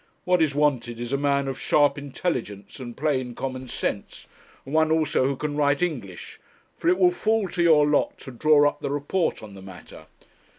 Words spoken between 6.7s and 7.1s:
for it